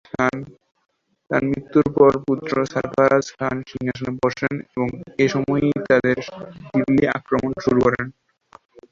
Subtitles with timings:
[1.31, 4.87] তার মৃত্যুর পর পুত্র সরফরাজ খান সিংহাসনে বসেন এবং
[5.19, 6.41] এ সময়ই নাদের শাহ
[6.75, 7.51] দিল্লি আক্রমণ
[7.79, 8.05] করেন।